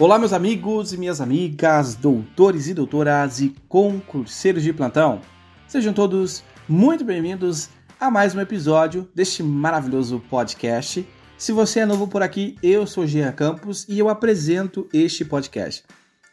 Olá, 0.00 0.18
meus 0.18 0.32
amigos 0.32 0.94
e 0.94 0.96
minhas 0.96 1.20
amigas, 1.20 1.94
doutores 1.94 2.68
e 2.68 2.72
doutoras 2.72 3.38
e 3.38 3.54
concurseiros 3.68 4.62
de 4.62 4.72
plantão. 4.72 5.20
Sejam 5.68 5.92
todos 5.92 6.42
muito 6.66 7.04
bem-vindos 7.04 7.68
a 8.00 8.10
mais 8.10 8.34
um 8.34 8.40
episódio 8.40 9.10
deste 9.14 9.42
maravilhoso 9.42 10.18
podcast. 10.30 11.06
Se 11.36 11.52
você 11.52 11.80
é 11.80 11.84
novo 11.84 12.08
por 12.08 12.22
aqui, 12.22 12.56
eu 12.62 12.86
sou 12.86 13.06
Jean 13.06 13.30
Campos 13.32 13.86
e 13.90 13.98
eu 13.98 14.08
apresento 14.08 14.88
este 14.90 15.22
podcast. 15.22 15.84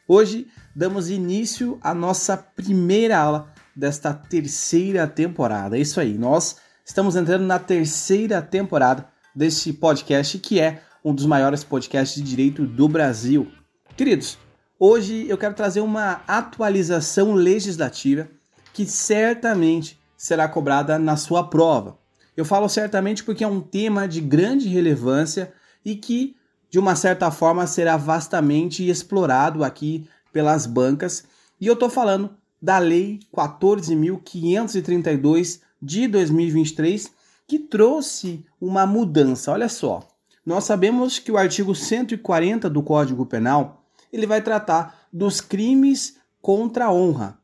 Hoje 0.08 0.48
damos 0.74 1.10
início 1.10 1.78
à 1.82 1.94
nossa 1.94 2.38
primeira 2.38 3.20
aula 3.20 3.54
desta 3.76 4.14
terceira 4.14 5.06
temporada. 5.06 5.78
É 5.78 5.82
isso 5.82 6.00
aí, 6.00 6.18
nós 6.18 6.56
estamos 6.86 7.18
entrando 7.18 7.44
na 7.44 7.60
terceira 7.60 8.42
temporada 8.42 9.10
deste 9.36 9.74
podcast 9.74 10.40
que 10.40 10.58
é 10.58 10.84
um 11.04 11.14
dos 11.14 11.26
maiores 11.26 11.66
podcasts 11.66 12.22
de 12.22 12.30
direito 12.30 12.66
do 12.66 12.88
Brasil. 12.88 13.57
Queridos, 13.96 14.38
hoje 14.80 15.28
eu 15.28 15.38
quero 15.38 15.54
trazer 15.54 15.82
uma 15.82 16.22
atualização 16.28 17.34
legislativa 17.34 18.28
que 18.74 18.86
certamente 18.86 20.00
será 20.16 20.48
cobrada 20.48 20.98
na 21.00 21.16
sua 21.16 21.44
prova. 21.44 21.98
Eu 22.36 22.46
falo 22.46 22.70
certamente 22.70 23.24
porque 23.24 23.44
é 23.44 23.48
um 23.48 23.62
tema 23.62 24.08
de 24.08 24.22
grande 24.22 24.68
relevância 24.68 25.52
e 25.84 25.96
que, 25.96 26.36
de 26.70 26.78
uma 26.78 26.96
certa 26.96 27.32
forma, 27.32 27.66
será 27.66 27.98
vastamente 27.98 28.88
explorado 28.88 29.64
aqui 29.64 30.08
pelas 30.32 30.68
bancas. 30.68 31.24
E 31.60 31.66
eu 31.66 31.74
estou 31.74 31.90
falando 31.90 32.30
da 32.62 32.78
Lei 32.78 33.20
14.532 33.36 35.62
de 35.82 36.08
2023, 36.08 37.12
que 37.48 37.58
trouxe 37.58 38.46
uma 38.60 38.86
mudança. 38.86 39.52
Olha 39.52 39.70
só, 39.70 40.08
nós 40.48 40.64
sabemos 40.64 41.20
que 41.20 41.30
o 41.30 41.38
artigo 41.38 41.76
140 41.76 42.70
do 42.70 42.82
Código 42.82 43.26
Penal 43.26 43.84
ele 44.14 44.26
vai 44.26 44.42
tratar 44.42 44.98
dos 45.12 45.42
crimes 45.42 46.22
contra 46.42 46.86
a 46.86 46.94
honra. 46.94 47.38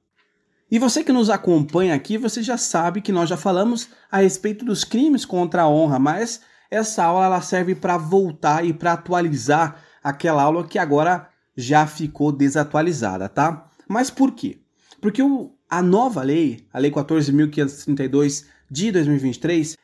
E 0.72 0.80
você 0.80 1.04
que 1.04 1.12
nos 1.12 1.30
acompanha 1.30 1.94
aqui, 1.94 2.18
você 2.18 2.42
já 2.42 2.58
sabe 2.58 3.02
que 3.02 3.12
nós 3.12 3.28
já 3.28 3.36
falamos 3.36 3.90
a 4.10 4.20
respeito 4.20 4.64
dos 4.64 4.86
crimes 4.86 5.26
contra 5.26 5.64
a 5.64 5.68
honra, 5.68 6.00
mas 6.00 6.40
essa 6.72 7.04
aula 7.04 7.26
ela 7.26 7.42
serve 7.42 7.76
para 7.76 7.98
voltar 7.98 8.66
e 8.66 8.72
para 8.72 8.94
atualizar 8.94 9.84
aquela 10.02 10.42
aula 10.42 10.66
que 10.66 10.80
agora 10.80 11.28
já 11.58 11.86
ficou 11.86 12.32
desatualizada, 12.32 13.28
tá? 13.28 13.70
Mas 13.86 14.10
por 14.10 14.32
quê? 14.32 14.62
Porque 15.02 15.22
o, 15.22 15.52
a 15.70 15.82
nova 15.82 16.24
lei, 16.24 16.66
a 16.72 16.80
Lei 16.80 16.90
14.532 16.90 18.46
de 18.72 18.94
2023, 18.94 19.78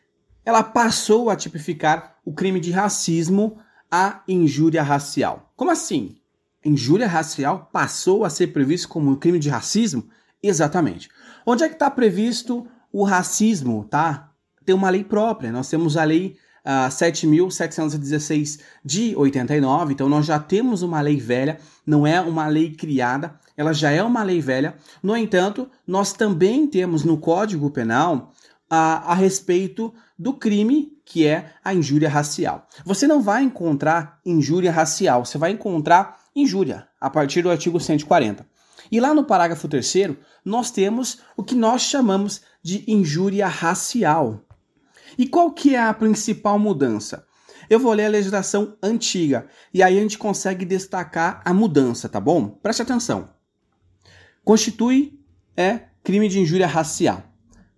ela 0.50 0.64
passou 0.64 1.30
a 1.30 1.36
tipificar 1.36 2.16
o 2.25 2.33
crime 2.33 2.59
de 2.59 2.72
racismo 2.72 3.58
a 3.92 4.22
injúria 4.28 4.81
racial. 4.81 5.52
Como 5.56 5.69
assim? 5.69 6.16
Injúria 6.66 7.08
racial 7.08 7.69
passou 7.72 8.25
a 8.25 8.31
ser 8.31 8.47
previsto 8.47 8.89
como 8.89 9.11
um 9.11 9.16
crime 9.16 9.38
de 9.38 9.47
racismo? 9.47 10.09
Exatamente. 10.41 11.08
Onde 11.45 11.64
é 11.64 11.67
que 11.67 11.75
está 11.75 11.89
previsto 11.89 12.67
o 12.91 13.03
racismo, 13.03 13.86
tá? 13.89 14.31
Tem 14.66 14.73
uma 14.73 14.89
lei 14.89 15.03
própria. 15.03 15.52
Nós 15.52 15.69
temos 15.69 15.95
a 15.95 16.03
lei 16.03 16.36
uh, 16.66 16.88
ah, 16.88 16.89
7.716 16.89 18.59
de 18.84 19.16
89, 19.16 19.94
então 19.94 20.09
nós 20.09 20.25
já 20.25 20.39
temos 20.39 20.81
uma 20.81 21.00
lei 21.00 21.17
velha, 21.17 21.59
não 21.86 22.08
é 22.08 22.19
uma 22.19 22.47
lei 22.47 22.72
criada, 22.72 23.39
ela 23.56 23.72
já 23.72 23.91
é 23.91 24.02
uma 24.02 24.23
lei 24.23 24.41
velha. 24.41 24.75
No 25.03 25.16
entanto, 25.16 25.69
nós 25.86 26.11
também 26.11 26.66
temos 26.66 27.03
no 27.03 27.19
Código 27.19 27.69
Penal 27.69 28.34
a, 28.70 29.12
a 29.12 29.16
respeito 29.16 29.94
do 30.17 30.34
crime 30.34 30.98
que 31.03 31.25
é 31.25 31.53
a 31.64 31.73
injúria 31.73 32.08
racial. 32.08 32.67
Você 32.86 33.08
não 33.08 33.22
vai 33.22 33.44
encontrar 33.44 34.20
injúria 34.25 34.72
racial, 34.72 35.25
você 35.25 35.38
vai 35.38 35.52
encontrar 35.52 36.20
injúria 36.36 36.88
a 37.02 37.09
partir 37.09 37.42
do 37.42 37.50
artigo 37.50 37.80
140. 37.80 38.45
E 38.92 39.00
lá 39.00 39.14
no 39.14 39.23
parágrafo 39.23 39.67
3 39.67 39.94
nós 40.46 40.72
temos 40.72 41.19
o 41.35 41.44
que 41.44 41.56
nós 41.56 41.81
chamamos 41.81 42.41
de 42.62 42.84
injúria 42.91 43.47
racial. 43.47 44.41
E 45.18 45.28
qual 45.28 45.52
que 45.52 45.75
é 45.75 45.81
a 45.81 45.94
principal 45.94 46.59
mudança? 46.59 47.25
Eu 47.69 47.79
vou 47.79 47.94
ler 47.94 48.06
a 48.06 48.09
legislação 48.09 48.78
antiga 48.81 49.47
e 49.74 49.84
aí 49.84 49.97
a 49.97 50.02
gente 50.02 50.18
consegue 50.18 50.66
destacar 50.66 51.41
a 51.46 51.53
mudança, 51.53 52.09
tá 52.09 52.19
bom? 52.19 52.50
Preste 52.50 52.81
atenção. 52.81 53.29
Constitui 54.44 55.19
é 55.56 55.81
crime 56.03 56.28
de 56.28 56.40
injúria 56.40 56.68
racial. 56.68 57.24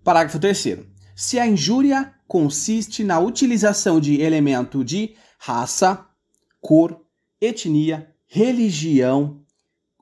Parágrafo 0.03 0.39
3 0.39 0.79
Se 1.15 1.37
a 1.37 1.45
injúria 1.45 2.11
consiste 2.27 3.03
na 3.03 3.19
utilização 3.19 3.99
de 3.99 4.19
elemento 4.19 4.83
de 4.83 5.15
raça, 5.37 6.07
cor, 6.59 7.05
etnia, 7.39 8.09
religião, 8.27 9.41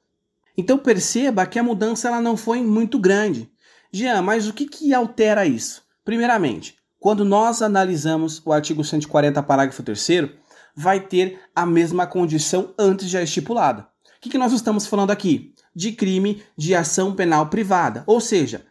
Então 0.54 0.76
perceba 0.76 1.47
que 1.47 1.58
a 1.58 1.62
mudança 1.62 2.06
ela 2.06 2.20
não 2.20 2.36
foi 2.36 2.60
muito 2.60 2.98
grande. 2.98 3.50
Jean, 3.91 4.20
mas 4.20 4.47
o 4.47 4.53
que, 4.53 4.66
que 4.66 4.92
altera 4.92 5.47
isso? 5.47 5.82
Primeiramente, 6.04 6.76
quando 6.98 7.25
nós 7.25 7.62
analisamos 7.62 8.42
o 8.44 8.53
artigo 8.53 8.84
140, 8.84 9.42
parágrafo 9.42 9.82
3, 9.82 10.32
vai 10.76 11.00
ter 11.00 11.41
a 11.56 11.64
mesma 11.64 12.06
condição 12.06 12.75
antes 12.78 13.08
já 13.08 13.22
estipulada. 13.22 13.88
O 14.19 14.20
que, 14.20 14.28
que 14.28 14.37
nós 14.37 14.52
estamos 14.52 14.87
falando 14.87 15.10
aqui? 15.12 15.54
De 15.75 15.92
crime 15.92 16.42
de 16.54 16.75
ação 16.75 17.14
penal 17.14 17.47
privada, 17.47 18.04
ou 18.06 18.20
seja, 18.20 18.66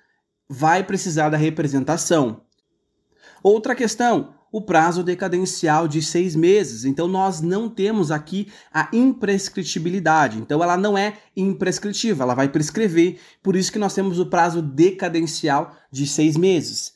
vai 0.47 0.83
precisar 0.83 1.29
da 1.29 1.37
representação. 1.37 2.41
Outra 3.41 3.73
questão, 3.73 4.35
o 4.51 4.61
prazo 4.61 5.03
decadencial 5.03 5.87
de 5.87 6.01
seis 6.01 6.35
meses. 6.35 6.85
Então, 6.85 7.07
nós 7.07 7.41
não 7.41 7.69
temos 7.69 8.11
aqui 8.11 8.51
a 8.73 8.89
imprescritibilidade. 8.93 10.39
Então, 10.39 10.63
ela 10.63 10.77
não 10.77 10.97
é 10.97 11.17
imprescritiva, 11.35 12.23
ela 12.23 12.35
vai 12.35 12.49
prescrever. 12.49 13.19
Por 13.43 13.55
isso 13.55 13.71
que 13.71 13.79
nós 13.79 13.93
temos 13.93 14.19
o 14.19 14.25
prazo 14.25 14.61
decadencial 14.61 15.75
de 15.91 16.07
seis 16.07 16.35
meses. 16.35 16.93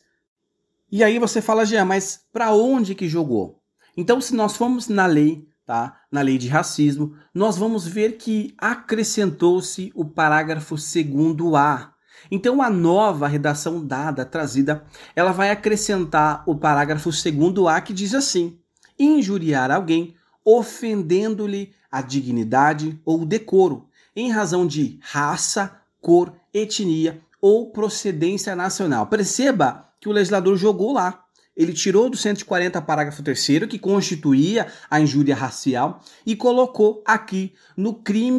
E 0.91 1.03
aí 1.03 1.17
você 1.17 1.41
fala, 1.41 1.65
Jean, 1.65 1.85
mas 1.85 2.21
para 2.31 2.53
onde 2.53 2.95
que 2.95 3.09
jogou? 3.09 3.59
Então, 3.95 4.19
se 4.19 4.35
nós 4.35 4.55
formos 4.55 4.87
na 4.87 5.05
lei, 5.05 5.47
tá? 5.65 6.01
Na 6.11 6.21
lei 6.21 6.37
de 6.37 6.47
racismo, 6.47 7.15
nós 7.33 7.57
vamos 7.57 7.87
ver 7.87 8.17
que 8.17 8.53
acrescentou-se 8.57 9.91
o 9.95 10.05
parágrafo 10.05 10.75
2 10.75 11.55
A. 11.55 11.92
Então, 12.31 12.61
a 12.61 12.69
nova 12.69 13.27
redação 13.27 13.85
dada, 13.85 14.25
trazida, 14.25 14.83
ela 15.15 15.31
vai 15.31 15.49
acrescentar 15.49 16.43
o 16.45 16.55
parágrafo 16.55 17.09
2 17.09 17.67
A 17.67 17.81
que 17.81 17.93
diz 17.93 18.13
assim: 18.13 18.57
injuriar 18.97 19.71
alguém 19.71 20.15
ofendendo-lhe 20.45 21.71
a 21.91 22.01
dignidade 22.01 22.99
ou 23.05 23.25
decoro, 23.25 23.87
em 24.15 24.31
razão 24.31 24.67
de 24.67 24.99
raça, 25.01 25.79
cor, 26.01 26.33
etnia 26.53 27.21
ou 27.41 27.71
procedência 27.71 28.55
nacional. 28.55 29.07
Perceba 29.07 29.89
que 29.99 30.09
o 30.09 30.11
legislador 30.11 30.57
jogou 30.57 30.93
lá. 30.93 31.23
ele 31.55 31.71
tirou 31.71 32.09
do 32.09 32.17
140 32.17 32.81
parágrafo 32.81 33.21
3 33.21 33.67
que 33.69 33.77
constituía 33.77 34.67
a 34.89 34.99
injúria 34.99 35.35
racial 35.35 36.01
e 36.25 36.35
colocou 36.35 37.03
aqui 37.05 37.53
no 37.77 37.93
crime 37.93 38.37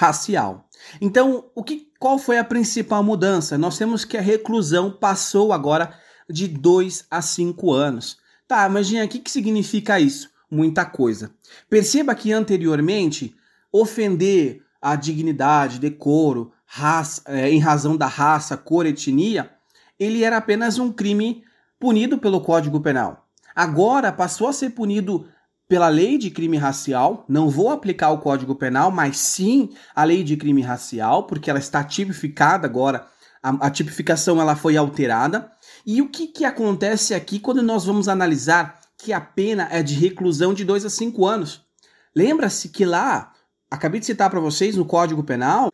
racial. 0.00 0.66
Então, 0.98 1.44
o 1.54 1.62
que 1.62 1.90
qual 1.98 2.18
foi 2.18 2.38
a 2.38 2.44
principal 2.44 3.04
mudança? 3.04 3.58
Nós 3.58 3.76
temos 3.76 4.02
que 4.02 4.16
a 4.16 4.22
reclusão 4.22 4.90
passou 4.90 5.52
agora 5.52 5.92
de 6.28 6.48
2 6.48 7.04
a 7.10 7.20
5 7.20 7.70
anos. 7.70 8.16
Tá, 8.48 8.66
Jean, 8.82 9.04
o 9.04 9.08
que, 9.08 9.18
que 9.18 9.30
significa 9.30 10.00
isso? 10.00 10.30
Muita 10.50 10.86
coisa. 10.86 11.30
Perceba 11.68 12.14
que 12.14 12.32
anteriormente, 12.32 13.36
ofender 13.70 14.62
a 14.80 14.96
dignidade, 14.96 15.78
decoro, 15.78 16.50
raça, 16.64 17.22
é, 17.26 17.50
em 17.50 17.58
razão 17.58 17.94
da 17.94 18.06
raça, 18.06 18.56
cor, 18.56 18.86
etnia, 18.86 19.50
ele 19.98 20.24
era 20.24 20.38
apenas 20.38 20.78
um 20.78 20.90
crime 20.90 21.44
punido 21.78 22.16
pelo 22.16 22.40
Código 22.40 22.80
Penal. 22.80 23.28
Agora 23.54 24.10
passou 24.10 24.48
a 24.48 24.52
ser 24.54 24.70
punido 24.70 25.28
pela 25.70 25.88
lei 25.88 26.18
de 26.18 26.32
crime 26.32 26.56
racial, 26.56 27.24
não 27.28 27.48
vou 27.48 27.70
aplicar 27.70 28.10
o 28.10 28.18
Código 28.18 28.56
Penal, 28.56 28.90
mas 28.90 29.18
sim 29.18 29.70
a 29.94 30.02
lei 30.02 30.24
de 30.24 30.36
crime 30.36 30.62
racial, 30.62 31.28
porque 31.28 31.48
ela 31.48 31.60
está 31.60 31.84
tipificada 31.84 32.66
agora, 32.66 33.06
a, 33.40 33.68
a 33.68 33.70
tipificação 33.70 34.40
ela 34.40 34.56
foi 34.56 34.76
alterada. 34.76 35.48
E 35.86 36.02
o 36.02 36.08
que, 36.08 36.26
que 36.26 36.44
acontece 36.44 37.14
aqui 37.14 37.38
quando 37.38 37.62
nós 37.62 37.84
vamos 37.84 38.08
analisar 38.08 38.80
que 38.98 39.12
a 39.12 39.20
pena 39.20 39.68
é 39.70 39.80
de 39.80 39.94
reclusão 39.94 40.52
de 40.52 40.64
2 40.64 40.86
a 40.86 40.90
5 40.90 41.24
anos? 41.24 41.64
Lembra-se 42.16 42.70
que 42.70 42.84
lá, 42.84 43.32
acabei 43.70 44.00
de 44.00 44.06
citar 44.06 44.28
para 44.28 44.40
vocês 44.40 44.74
no 44.74 44.84
Código 44.84 45.22
Penal, 45.22 45.70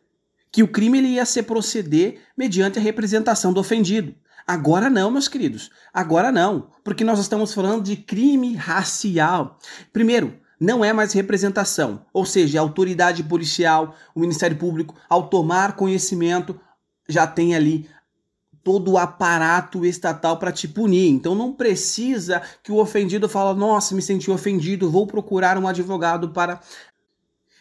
que 0.51 0.61
o 0.61 0.67
crime 0.67 0.99
ele 0.99 1.07
ia 1.07 1.25
se 1.25 1.41
proceder 1.41 2.21
mediante 2.37 2.77
a 2.77 2.81
representação 2.83 3.51
do 3.51 3.59
ofendido. 3.59 4.13
Agora 4.47 4.89
não, 4.89 5.11
meus 5.11 5.27
queridos. 5.27 5.69
Agora 5.93 6.31
não, 6.31 6.69
porque 6.81 7.03
nós 7.03 7.19
estamos 7.19 7.53
falando 7.53 7.83
de 7.83 7.97
crime 7.97 8.55
racial. 8.55 9.59
Primeiro, 9.91 10.39
não 10.57 10.85
é 10.85 10.93
mais 10.93 11.11
representação, 11.11 12.05
ou 12.13 12.25
seja, 12.25 12.57
a 12.57 12.61
autoridade 12.61 13.21
policial, 13.23 13.93
o 14.15 14.21
Ministério 14.21 14.57
Público, 14.57 14.95
ao 15.09 15.27
tomar 15.27 15.75
conhecimento, 15.75 16.57
já 17.09 17.27
tem 17.27 17.55
ali 17.55 17.89
todo 18.63 18.91
o 18.91 18.97
aparato 18.97 19.85
estatal 19.85 20.37
para 20.37 20.51
te 20.51 20.67
punir. 20.67 21.09
Então 21.09 21.35
não 21.35 21.53
precisa 21.53 22.41
que 22.63 22.71
o 22.71 22.77
ofendido 22.77 23.29
fale: 23.29 23.57
"Nossa, 23.59 23.93
me 23.93 24.01
senti 24.01 24.31
ofendido, 24.31 24.89
vou 24.89 25.05
procurar 25.05 25.57
um 25.57 25.67
advogado 25.67 26.29
para 26.29 26.61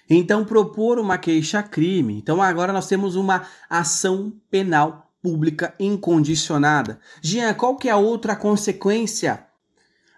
então 0.09 0.45
propor 0.45 0.99
uma 0.99 1.19
queixa 1.19 1.63
crime. 1.63 2.17
Então 2.17 2.41
agora 2.41 2.73
nós 2.73 2.87
temos 2.87 3.17
uma 3.17 3.43
ação 3.69 4.33
penal 4.51 5.06
pública 5.27 5.75
incondicionada. 5.81 7.01
Jean, 7.21 7.53
qual 7.53 7.75
que 7.75 7.89
é 7.89 7.91
a 7.91 7.97
outra 7.97 8.37
consequência? 8.37 9.45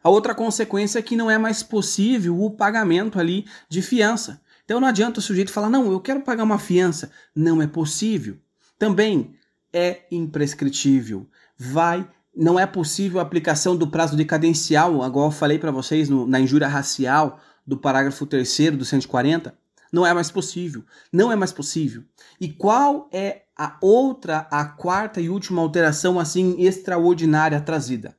A 0.05 0.11
outra 0.11 0.35
consequência 0.35 0.99
é 0.99 1.03
que 1.03 1.17
não 1.17 1.31
é 1.31 1.39
mais 1.39 1.63
possível 1.63 2.39
o 2.39 2.51
pagamento 2.51 3.19
ali 3.19 3.47
de 3.71 3.81
fiança. 3.81 4.43
Então 4.67 4.79
não 4.79 4.87
adianta 4.87 5.19
o 5.19 5.23
sujeito 5.23 5.51
falar, 5.51 5.71
não, 5.71 5.91
eu 5.91 5.99
quero 5.99 6.21
pagar 6.21 6.45
uma 6.45 6.59
fiança. 6.59 7.11
Não 7.35 7.63
é 7.63 7.67
possível. 7.67 8.37
Também 8.79 9.35
é 9.73 10.03
imprescritível. 10.11 11.27
Vai, 11.57 12.07
não 12.37 12.61
é 12.61 12.67
possível 12.67 13.19
a 13.19 13.23
aplicação 13.23 13.75
do 13.75 13.87
prazo 13.87 14.15
decadencial, 14.15 15.03
agora 15.03 15.29
eu 15.29 15.31
falei 15.31 15.59
para 15.59 15.71
vocês 15.71 16.11
no, 16.11 16.27
na 16.27 16.39
injúria 16.39 16.69
racial 16.69 17.41
do 17.67 17.79
parágrafo 17.79 18.27
3 18.27 18.73
do 18.77 18.85
140. 18.85 19.57
Não 19.93 20.07
é 20.07 20.13
mais 20.13 20.31
possível. 20.31 20.85
Não 21.13 21.33
é 21.33 21.37
mais 21.37 21.53
possível. 21.53 22.05
E 22.41 22.49
qual 22.49 23.09
é 23.13 23.43
a 23.57 23.77
outra, 23.81 24.47
a 24.51 24.65
quarta 24.65 25.21
e 25.21 25.29
última 25.29 25.63
alteração 25.63 26.19
assim 26.19 26.57
extraordinária 26.61 27.61
trazida? 27.61 28.17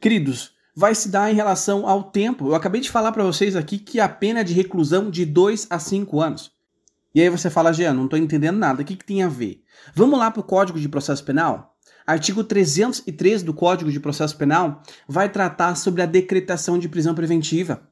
Queridos, 0.00 0.54
vai 0.74 0.94
se 0.94 1.08
dar 1.08 1.30
em 1.30 1.34
relação 1.34 1.86
ao 1.88 2.04
tempo. 2.04 2.48
Eu 2.48 2.54
acabei 2.54 2.80
de 2.80 2.90
falar 2.90 3.12
para 3.12 3.24
vocês 3.24 3.54
aqui 3.54 3.78
que 3.78 4.00
a 4.00 4.08
pena 4.08 4.40
é 4.40 4.44
de 4.44 4.52
reclusão 4.52 5.10
de 5.10 5.24
2 5.24 5.68
a 5.70 5.78
5 5.78 6.20
anos. 6.20 6.52
E 7.14 7.20
aí 7.20 7.28
você 7.28 7.48
fala, 7.48 7.72
Jean, 7.72 7.94
não 7.94 8.04
estou 8.04 8.18
entendendo 8.18 8.58
nada. 8.58 8.82
O 8.82 8.84
que, 8.84 8.96
que 8.96 9.04
tem 9.04 9.22
a 9.22 9.28
ver? 9.28 9.62
Vamos 9.94 10.18
lá 10.18 10.30
para 10.30 10.40
o 10.40 10.44
Código 10.44 10.80
de 10.80 10.88
Processo 10.88 11.24
Penal? 11.24 11.76
Artigo 12.06 12.44
303 12.44 13.42
do 13.42 13.54
Código 13.54 13.90
de 13.90 14.00
Processo 14.00 14.36
Penal 14.36 14.82
vai 15.08 15.28
tratar 15.28 15.74
sobre 15.76 16.02
a 16.02 16.06
decretação 16.06 16.78
de 16.78 16.88
prisão 16.88 17.14
preventiva. 17.14 17.88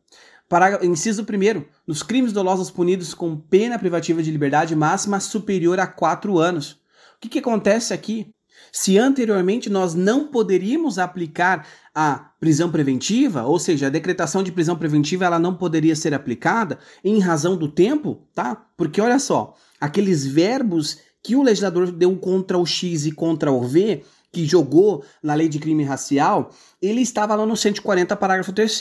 Parágrafo, 0.48 0.84
inciso 0.84 1.22
1. 1.22 1.64
Nos 1.86 2.02
crimes 2.02 2.32
dolosos 2.32 2.70
punidos 2.70 3.14
com 3.14 3.36
pena 3.36 3.78
privativa 3.78 4.22
de 4.22 4.30
liberdade 4.30 4.76
máxima 4.76 5.18
superior 5.20 5.80
a 5.80 5.86
4 5.86 6.38
anos. 6.38 6.72
O 7.16 7.20
que, 7.20 7.28
que 7.28 7.38
acontece 7.38 7.94
aqui? 7.94 8.32
Se 8.70 8.98
anteriormente 8.98 9.68
nós 9.68 9.94
não 9.94 10.28
poderíamos 10.28 10.98
aplicar 10.98 11.66
a 11.94 12.30
prisão 12.40 12.70
preventiva, 12.70 13.44
ou 13.44 13.58
seja, 13.58 13.86
a 13.86 13.90
decretação 13.90 14.42
de 14.42 14.52
prisão 14.52 14.76
preventiva 14.76 15.24
ela 15.24 15.38
não 15.38 15.54
poderia 15.54 15.96
ser 15.96 16.14
aplicada 16.14 16.78
em 17.04 17.18
razão 17.18 17.56
do 17.56 17.68
tempo, 17.68 18.26
tá? 18.34 18.54
Porque 18.76 19.00
olha 19.00 19.18
só, 19.18 19.54
aqueles 19.80 20.26
verbos 20.26 20.98
que 21.22 21.36
o 21.36 21.42
legislador 21.42 21.92
deu 21.92 22.16
contra 22.16 22.58
o 22.58 22.66
X 22.66 23.06
e 23.06 23.12
contra 23.12 23.52
o 23.52 23.62
V, 23.62 24.02
que 24.32 24.46
jogou 24.46 25.04
na 25.22 25.34
lei 25.34 25.48
de 25.48 25.58
crime 25.58 25.84
racial, 25.84 26.50
ele 26.80 27.02
estava 27.02 27.34
lá 27.34 27.44
no 27.44 27.56
140, 27.56 28.16
parágrafo 28.16 28.52
3 28.52 28.80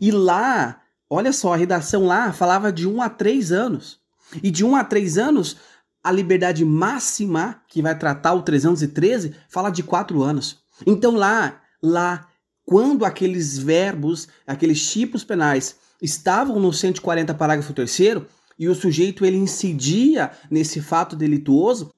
E 0.00 0.10
lá 0.10 0.81
Olha 1.14 1.30
só, 1.30 1.52
a 1.52 1.56
redação 1.58 2.06
lá 2.06 2.32
falava 2.32 2.72
de 2.72 2.88
1 2.88 3.02
a 3.02 3.10
3 3.10 3.52
anos. 3.52 4.00
E 4.42 4.50
de 4.50 4.64
1 4.64 4.76
a 4.76 4.82
3 4.82 5.18
anos, 5.18 5.58
a 6.02 6.10
liberdade 6.10 6.64
máxima, 6.64 7.60
que 7.68 7.82
vai 7.82 7.94
tratar 7.98 8.32
o 8.32 8.40
313, 8.40 9.34
fala 9.46 9.68
de 9.68 9.82
4 9.82 10.22
anos. 10.22 10.60
Então 10.86 11.14
lá, 11.14 11.60
lá, 11.82 12.26
quando 12.64 13.04
aqueles 13.04 13.58
verbos, 13.58 14.26
aqueles 14.46 14.90
tipos 14.90 15.22
penais 15.22 15.76
estavam 16.00 16.58
no 16.58 16.72
140 16.72 17.34
parágrafo 17.34 17.74
3 17.74 18.22
e 18.58 18.66
o 18.66 18.74
sujeito 18.74 19.26
ele 19.26 19.36
incidia 19.36 20.30
nesse 20.50 20.80
fato 20.80 21.14
delituoso, 21.14 21.92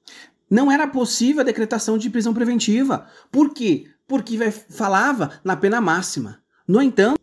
não 0.49 0.69
era 0.69 0.85
possível 0.89 1.39
a 1.39 1.45
decretação 1.45 1.97
de 1.97 2.09
prisão 2.09 2.33
preventiva. 2.33 3.07
Por 3.31 3.53
quê? 3.53 3.87
Porque 4.09 4.37
falava 4.51 5.39
na 5.41 5.55
pena 5.55 5.79
máxima. 5.79 6.39
No 6.67 6.81
entanto, 6.81 7.21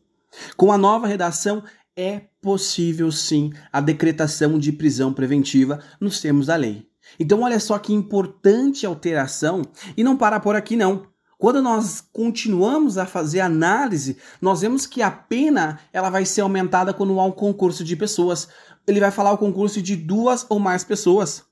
com 0.56 0.72
a 0.72 0.78
nova 0.78 1.06
redação, 1.06 1.62
é 1.96 2.20
possível 2.40 3.12
sim 3.12 3.52
a 3.72 3.80
decretação 3.80 4.58
de 4.58 4.72
prisão 4.72 5.12
preventiva 5.12 5.82
nos 6.00 6.20
termos 6.20 6.46
da 6.46 6.56
lei. 6.56 6.88
Então, 7.18 7.42
olha 7.42 7.60
só 7.60 7.78
que 7.78 7.92
importante 7.92 8.86
alteração, 8.86 9.62
e 9.96 10.02
não 10.02 10.16
para 10.16 10.40
por 10.40 10.56
aqui 10.56 10.76
não. 10.76 11.06
Quando 11.38 11.60
nós 11.60 12.00
continuamos 12.12 12.96
a 12.96 13.04
fazer 13.04 13.40
análise, 13.40 14.16
nós 14.40 14.60
vemos 14.60 14.86
que 14.86 15.02
a 15.02 15.10
pena 15.10 15.80
ela 15.92 16.08
vai 16.08 16.24
ser 16.24 16.40
aumentada 16.42 16.94
quando 16.94 17.18
há 17.18 17.24
um 17.24 17.32
concurso 17.32 17.82
de 17.82 17.96
pessoas. 17.96 18.48
Ele 18.86 19.00
vai 19.00 19.10
falar 19.10 19.32
o 19.32 19.38
concurso 19.38 19.82
de 19.82 19.96
duas 19.96 20.46
ou 20.48 20.60
mais 20.60 20.84
pessoas. 20.84 21.44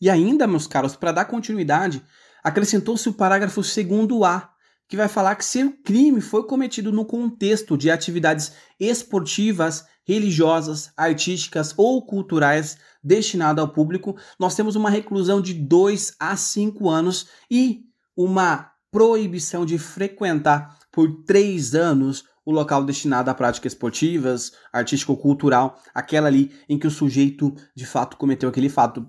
E 0.00 0.10
ainda, 0.10 0.48
meus 0.48 0.66
caros, 0.66 0.96
para 0.96 1.12
dar 1.12 1.26
continuidade, 1.26 2.02
acrescentou-se 2.42 3.08
o 3.08 3.12
parágrafo 3.12 3.60
2A, 3.60 4.48
que 4.94 4.98
vai 4.98 5.08
falar 5.08 5.34
que 5.34 5.44
se 5.44 5.64
o 5.64 5.72
crime 5.72 6.20
foi 6.20 6.46
cometido 6.46 6.92
no 6.92 7.04
contexto 7.04 7.76
de 7.76 7.90
atividades 7.90 8.52
esportivas, 8.78 9.84
religiosas, 10.04 10.92
artísticas 10.96 11.74
ou 11.76 12.00
culturais 12.06 12.78
destinado 13.02 13.60
ao 13.60 13.72
público, 13.72 14.16
nós 14.38 14.54
temos 14.54 14.76
uma 14.76 14.88
reclusão 14.88 15.40
de 15.40 15.52
2 15.52 16.14
a 16.20 16.36
5 16.36 16.88
anos 16.88 17.26
e 17.50 17.80
uma 18.16 18.70
proibição 18.88 19.66
de 19.66 19.78
frequentar 19.78 20.78
por 20.92 21.24
3 21.24 21.74
anos 21.74 22.22
o 22.44 22.52
local 22.52 22.84
destinado 22.84 23.28
a 23.28 23.34
práticas 23.34 23.72
esportivas, 23.72 24.52
artístico-cultural, 24.72 25.76
aquela 25.92 26.28
ali 26.28 26.52
em 26.68 26.78
que 26.78 26.86
o 26.86 26.90
sujeito 26.90 27.52
de 27.74 27.84
fato 27.84 28.16
cometeu 28.16 28.48
aquele 28.48 28.68
fato. 28.68 29.08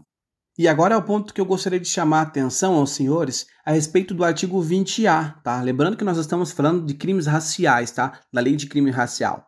E 0.58 0.70
agora 0.70 0.96
é 0.96 0.98
o 0.98 1.04
ponto 1.04 1.34
que 1.34 1.42
eu 1.42 1.46
gostaria 1.46 1.82
de 1.82 1.90
chamar 1.90 2.20
a 2.20 2.22
atenção 2.22 2.76
aos 2.76 2.92
senhores 2.92 3.46
a 3.66 3.74
respeito 3.74 4.14
do 4.14 4.24
artigo 4.24 4.64
20A, 4.64 5.42
tá? 5.44 5.62
Lembrando 5.62 5.98
que 5.98 6.04
nós 6.06 6.18
estamos 6.18 6.54
falando 6.54 6.86
de 6.86 6.94
crimes 6.94 7.26
raciais, 7.26 7.92
tá? 7.92 8.22
Da 8.32 8.40
lei 8.40 8.56
de 8.56 8.66
crime 8.66 8.90
racial. 8.90 9.46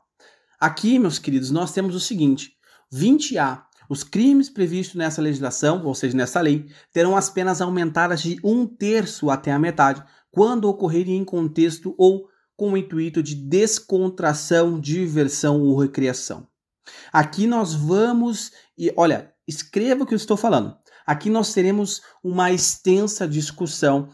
Aqui, 0.60 1.00
meus 1.00 1.18
queridos, 1.18 1.50
nós 1.50 1.72
temos 1.72 1.96
o 1.96 2.00
seguinte: 2.00 2.52
20A. 2.94 3.64
Os 3.90 4.04
crimes 4.04 4.50
previstos 4.50 4.96
nessa 4.96 5.22
legislação, 5.22 5.86
ou 5.86 5.96
seja, 5.96 6.18
nessa 6.18 6.42
lei, 6.42 6.66
terão 6.92 7.16
as 7.16 7.30
penas 7.30 7.62
aumentadas 7.62 8.22
de 8.22 8.38
um 8.44 8.66
terço 8.68 9.30
até 9.30 9.54
a 9.54 9.60
metade, 9.60 10.04
quando 10.30 10.66
ocorrerem 10.66 11.16
em 11.16 11.24
contexto 11.24 11.96
ou 11.98 12.28
com 12.54 12.74
o 12.74 12.78
intuito 12.78 13.24
de 13.24 13.34
descontração, 13.34 14.78
diversão 14.78 15.62
ou 15.62 15.80
recreação. 15.80 16.46
Aqui 17.14 17.48
nós 17.48 17.74
vamos 17.74 18.52
e 18.78 18.92
olha, 18.98 19.32
escreva 19.48 20.04
o 20.04 20.06
que 20.06 20.14
eu 20.14 20.18
estou 20.18 20.36
falando. 20.36 20.76
Aqui 21.08 21.30
nós 21.30 21.54
teremos 21.54 22.02
uma 22.22 22.52
extensa 22.52 23.26
discussão 23.26 24.10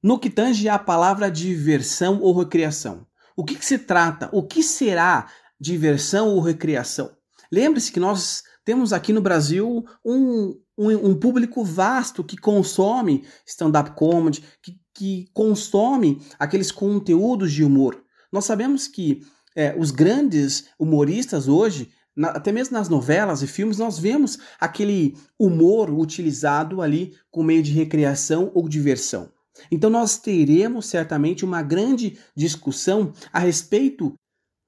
no 0.00 0.20
que 0.20 0.30
tange 0.30 0.68
à 0.68 0.78
palavra 0.78 1.28
diversão 1.28 2.20
ou 2.20 2.38
recreação. 2.38 3.04
O 3.36 3.44
que, 3.44 3.56
que 3.56 3.66
se 3.66 3.78
trata? 3.78 4.30
O 4.32 4.44
que 4.44 4.62
será 4.62 5.28
diversão 5.60 6.28
ou 6.28 6.40
recreação? 6.40 7.10
Lembre-se 7.50 7.90
que 7.90 7.98
nós 7.98 8.44
temos 8.64 8.92
aqui 8.92 9.12
no 9.12 9.20
Brasil 9.20 9.84
um, 10.04 10.54
um, 10.76 11.10
um 11.10 11.18
público 11.18 11.64
vasto 11.64 12.22
que 12.22 12.36
consome 12.36 13.24
stand-up 13.44 13.92
comedy, 13.92 14.44
que, 14.62 14.78
que 14.94 15.26
consome 15.32 16.22
aqueles 16.38 16.70
conteúdos 16.70 17.52
de 17.52 17.64
humor. 17.64 18.00
Nós 18.30 18.44
sabemos 18.44 18.86
que 18.86 19.22
é, 19.56 19.74
os 19.76 19.90
grandes 19.90 20.68
humoristas 20.78 21.48
hoje, 21.48 21.90
na, 22.18 22.30
até 22.30 22.50
mesmo 22.50 22.76
nas 22.76 22.88
novelas 22.88 23.42
e 23.42 23.46
filmes, 23.46 23.78
nós 23.78 23.98
vemos 23.98 24.38
aquele 24.60 25.16
humor 25.38 25.88
utilizado 25.88 26.82
ali 26.82 27.16
com 27.30 27.44
meio 27.44 27.62
de 27.62 27.72
recreação 27.72 28.50
ou 28.54 28.68
diversão. 28.68 29.30
Então 29.70 29.88
nós 29.88 30.18
teremos 30.18 30.86
certamente 30.86 31.44
uma 31.44 31.62
grande 31.62 32.18
discussão 32.36 33.12
a 33.32 33.38
respeito 33.38 34.14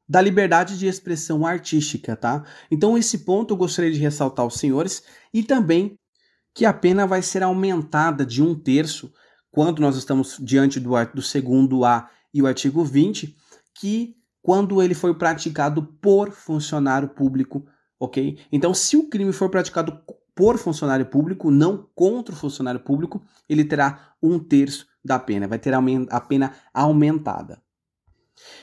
da 0.09 0.21
liberdade 0.21 0.79
de 0.79 0.87
expressão 0.87 1.45
artística, 1.45 2.17
tá? 2.17 2.45
Então 2.71 2.97
esse 2.97 3.19
ponto 3.19 3.55
eu 3.55 3.59
gostaria 3.59 3.93
de 3.93 3.99
ressaltar 3.99 4.45
aos 4.45 4.55
senhores 4.55 5.03
e 5.33 5.43
também 5.43 5.95
que 6.55 6.65
a 6.65 6.73
pena 6.73 7.07
vai 7.07 7.23
ser 7.23 7.43
aumentada 7.43 8.25
de 8.25 8.43
um 8.43 8.55
terço 8.55 9.13
quando 9.51 9.81
nós 9.81 9.97
estamos 9.97 10.37
diante 10.41 10.79
do, 10.79 10.91
do 11.15 11.23
segundo 11.23 11.85
A 11.85 12.09
e 12.33 12.43
o 12.43 12.47
artigo 12.47 12.85
20, 12.85 13.37
que 13.75 14.20
quando 14.43 14.83
ele 14.83 14.95
foi 14.95 15.15
praticado 15.15 15.83
por 16.01 16.31
funcionário 16.31 17.09
público, 17.09 17.67
ok? 17.99 18.39
Então, 18.51 18.73
se 18.73 18.97
o 18.97 19.09
crime 19.09 19.33
for 19.33 19.51
praticado 19.51 20.01
por 20.35 20.57
funcionário 20.57 21.07
público, 21.07 21.51
não 21.51 21.89
contra 21.95 22.35
o 22.35 22.39
funcionário 22.39 22.81
público, 22.81 23.23
ele 23.49 23.65
terá 23.65 24.15
um 24.23 24.39
terço 24.39 24.87
da 25.05 25.19
pena, 25.19 25.49
vai 25.49 25.59
ter 25.59 25.75
a 25.75 26.21
pena 26.21 26.55
aumentada. 26.73 27.61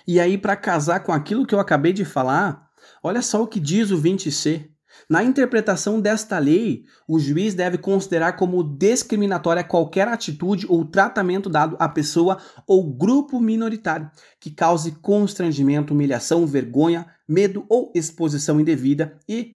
E 0.08 0.20
aí, 0.20 0.38
para 0.38 0.56
casar 0.56 1.02
com 1.02 1.12
aquilo 1.12 1.46
que 1.46 1.54
eu 1.54 1.60
acabei 1.60 1.94
de 1.94 2.04
falar, 2.04 2.70
olha 3.04 3.22
só 3.22 3.44
o 3.44 3.48
que 3.48 3.60
diz 3.60 3.92
o 3.92 4.02
20C. 4.02 4.70
Na 5.10 5.24
interpretação 5.24 6.02
desta 6.02 6.38
lei, 6.40 6.84
o 7.08 7.20
juiz 7.20 7.54
deve 7.54 7.78
considerar 7.78 8.34
como 8.34 8.64
discriminatória 8.64 9.64
qualquer 9.64 10.08
atitude 10.08 10.66
ou 10.68 10.86
tratamento 10.86 11.50
dado 11.50 11.76
à 11.80 11.88
pessoa 11.88 12.38
ou 12.66 12.84
grupo 12.84 13.40
minoritário 13.40 14.10
que 14.40 14.52
cause 14.52 14.92
constrangimento, 15.02 15.94
humilhação, 15.94 16.46
vergonha, 16.46 17.08
medo 17.28 17.66
ou 17.70 17.92
exposição 17.96 18.60
indevida 18.60 19.18
e 19.28 19.52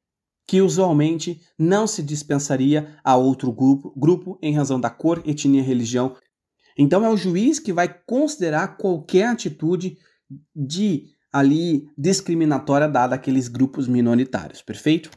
que 0.46 0.60
usualmente 0.60 1.40
não 1.58 1.86
se 1.86 2.02
dispensaria 2.02 2.96
a 3.04 3.16
outro 3.16 3.52
grupo, 3.52 3.92
grupo 3.96 4.38
em 4.42 4.54
razão 4.54 4.80
da 4.80 4.90
cor, 4.90 5.22
etnia, 5.24 5.62
religião. 5.62 6.16
Então 6.76 7.04
é 7.04 7.08
o 7.08 7.16
juiz 7.16 7.58
que 7.58 7.72
vai 7.72 7.88
considerar 8.06 8.76
qualquer 8.76 9.28
atitude 9.28 9.96
de 10.54 11.06
ali 11.32 11.88
discriminatória 11.96 12.88
dada 12.88 13.14
àqueles 13.14 13.48
grupos 13.48 13.88
minoritários, 13.88 14.60
perfeito? 14.60 15.10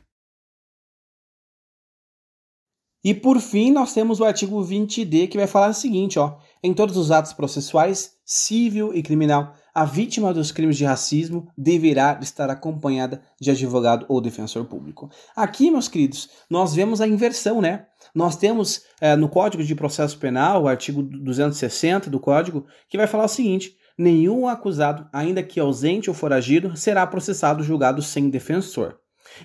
E 3.05 3.13
por 3.13 3.39
fim, 3.39 3.69
nós 3.69 3.93
temos 3.93 4.19
o 4.19 4.25
artigo 4.25 4.59
20D 4.65 5.27
que 5.27 5.38
vai 5.38 5.45
falar 5.45 5.69
o 5.69 5.74
seguinte, 5.75 6.17
ó: 6.17 6.39
em 6.63 6.74
todos 6.74 6.97
os 6.97 7.12
atos 7.12 7.33
processuais, 7.33 8.15
civil 8.25 8.95
e 8.95 9.03
criminal, 9.03 9.53
a 9.75 9.85
vítima 9.85 10.33
dos 10.33 10.51
crimes 10.51 10.75
de 10.75 10.85
racismo 10.85 11.47
deverá 11.55 12.17
estar 12.19 12.50
acompanhada 12.50 13.21
de 13.39 13.51
advogado 13.51 14.07
ou 14.09 14.19
defensor 14.19 14.65
público. 14.65 15.07
Aqui, 15.35 15.69
meus 15.69 15.88
queridos, 15.88 16.31
nós 16.50 16.74
vemos 16.74 17.00
a 17.00 17.07
inversão, 17.07 17.62
né? 17.62 17.85
Nós 18.15 18.35
temos 18.38 18.81
é, 19.00 19.15
no 19.15 19.29
Código 19.29 19.63
de 19.63 19.75
Processo 19.75 20.17
Penal, 20.17 20.63
o 20.63 20.67
artigo 20.67 21.03
260 21.03 22.09
do 22.09 22.19
Código, 22.19 22.65
que 22.89 22.97
vai 22.97 23.05
falar 23.05 23.25
o 23.25 23.27
seguinte: 23.29 23.77
nenhum 23.95 24.47
acusado, 24.47 25.07
ainda 25.13 25.43
que 25.43 25.59
ausente 25.59 26.09
ou 26.09 26.15
foragido, 26.15 26.75
será 26.75 27.05
processado 27.05 27.63
julgado 27.63 28.01
sem 28.01 28.31
defensor. 28.31 28.97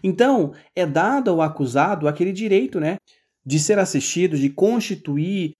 Então, 0.02 0.52
é 0.74 0.86
dado 0.86 1.30
ao 1.30 1.42
acusado 1.42 2.06
aquele 2.06 2.32
direito, 2.32 2.78
né, 2.78 2.98
de 3.44 3.58
ser 3.58 3.78
assistido, 3.78 4.36
de 4.36 4.50
constituir 4.50 5.54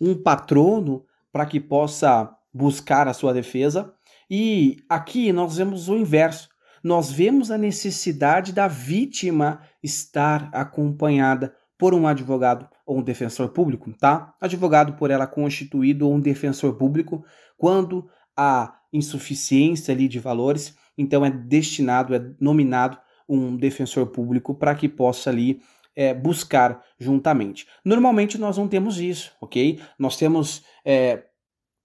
um 0.00 0.14
patrono 0.14 1.04
para 1.32 1.46
que 1.46 1.60
possa 1.60 2.30
buscar 2.52 3.08
a 3.08 3.12
sua 3.12 3.32
defesa. 3.32 3.92
E 4.30 4.76
aqui 4.88 5.32
nós 5.32 5.56
vemos 5.56 5.88
o 5.88 5.96
inverso. 5.96 6.48
Nós 6.82 7.10
vemos 7.10 7.50
a 7.50 7.58
necessidade 7.58 8.52
da 8.52 8.68
vítima 8.68 9.60
estar 9.82 10.50
acompanhada 10.52 11.54
por 11.78 11.94
um 11.94 12.06
advogado 12.06 12.68
ou 12.86 12.98
um 12.98 13.02
defensor 13.02 13.48
público, 13.48 13.92
tá? 13.98 14.34
Advogado 14.40 14.94
por 14.94 15.10
ela 15.10 15.26
constituído 15.26 16.06
ou 16.06 16.14
um 16.14 16.20
defensor 16.20 16.74
público 16.76 17.24
quando 17.56 18.08
há 18.36 18.78
insuficiência 18.92 19.92
ali 19.92 20.06
de 20.06 20.20
valores, 20.20 20.76
então 20.96 21.24
é 21.24 21.30
destinado, 21.30 22.14
é 22.14 22.22
nominado 22.38 22.98
um 23.28 23.56
defensor 23.56 24.06
público 24.08 24.54
para 24.54 24.74
que 24.74 24.88
possa 24.88 25.30
ali 25.30 25.60
é, 25.96 26.12
buscar 26.12 26.82
juntamente. 26.98 27.66
Normalmente 27.84 28.38
nós 28.38 28.56
não 28.56 28.68
temos 28.68 28.98
isso, 28.98 29.32
ok? 29.40 29.80
Nós 29.98 30.16
temos 30.16 30.64
é, 30.84 31.24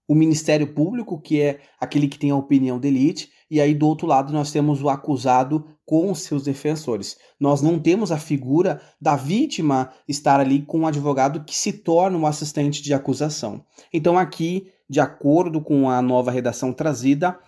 o 0.07 0.15
Ministério 0.15 0.73
Público, 0.73 1.21
que 1.21 1.39
é 1.39 1.59
aquele 1.79 2.07
que 2.07 2.17
tem 2.17 2.31
a 2.31 2.35
opinião 2.35 2.79
de 2.79 2.87
elite, 2.87 3.31
e 3.49 3.61
aí 3.61 3.73
do 3.73 3.87
outro 3.87 4.07
lado 4.07 4.33
nós 4.33 4.51
temos 4.51 4.81
o 4.81 4.89
acusado 4.89 5.65
com 5.85 6.13
seus 6.13 6.43
defensores. 6.43 7.17
Nós 7.39 7.61
não 7.61 7.79
temos 7.79 8.11
a 8.11 8.17
figura 8.17 8.81
da 9.01 9.15
vítima 9.15 9.91
estar 10.07 10.39
ali 10.39 10.61
com 10.61 10.79
um 10.79 10.87
advogado 10.87 11.43
que 11.43 11.55
se 11.55 11.73
torna 11.73 12.17
um 12.17 12.25
assistente 12.25 12.81
de 12.81 12.93
acusação. 12.93 13.63
Então 13.93 14.17
aqui, 14.17 14.71
de 14.89 14.99
acordo 14.99 15.61
com 15.61 15.89
a 15.89 16.01
nova 16.01 16.31
redação 16.31 16.73
trazida, 16.73 17.39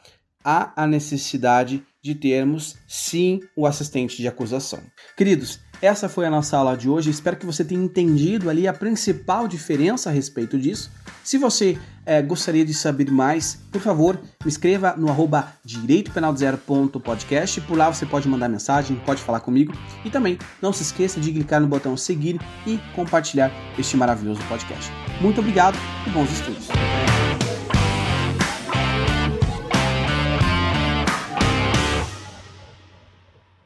há 0.44 0.72
a 0.76 0.88
necessidade 0.88 1.84
de 2.02 2.16
termos 2.16 2.78
sim 2.88 3.40
o 3.56 3.66
assistente 3.66 4.18
de 4.18 4.28
acusação. 4.28 4.82
Queridos, 5.16 5.60
essa 5.82 6.08
foi 6.08 6.26
a 6.26 6.30
nossa 6.30 6.56
aula 6.58 6.78
de 6.78 6.88
hoje. 6.88 7.10
Espero 7.10 7.36
que 7.36 7.46
você 7.46 7.66
tenha 7.66 7.84
entendido 7.84 8.50
ali 8.50 8.68
a 8.68 8.74
principal 8.74 9.48
diferença 9.48 10.10
a 10.10 10.14
respeito 10.14 10.58
disso. 10.60 10.92
Se 11.24 11.38
você 11.38 11.78
é, 12.06 12.22
gostaria 12.22 12.66
de 12.66 12.74
saber 12.74 13.12
mais, 13.12 13.60
por 13.72 13.82
favor, 13.82 14.20
me 14.44 14.50
escreva 14.50 14.96
no 14.96 15.10
arroba 15.10 15.54
direitopenaldozero.podcast. 15.64 17.62
Por 17.62 17.78
lá 17.78 17.92
você 17.92 18.06
pode 18.06 18.28
mandar 18.28 18.48
mensagem, 18.48 18.96
pode 19.06 19.22
falar 19.22 19.40
comigo. 19.40 19.74
E 20.06 20.10
também 20.10 20.38
não 20.62 20.72
se 20.72 20.84
esqueça 20.84 21.20
de 21.20 21.32
clicar 21.32 21.60
no 21.60 21.68
botão 21.68 21.98
seguir 21.98 22.40
e 22.66 22.80
compartilhar 22.96 23.52
este 23.78 23.98
maravilhoso 23.98 24.42
podcast. 24.48 24.92
Muito 25.20 25.40
obrigado 25.42 25.78
e 26.06 26.10
bons 26.12 26.32
estudos. 26.32 26.68